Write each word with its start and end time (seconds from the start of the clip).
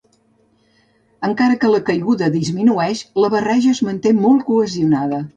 Encara 1.27 1.57
que 1.63 1.69
la 1.73 1.81
caiguda 1.89 2.29
disminueix, 2.35 3.03
la 3.25 3.29
barreja 3.33 3.75
es 3.75 3.83
manté 3.89 4.15
molt 4.23 4.43
cohesionada. 4.49 5.21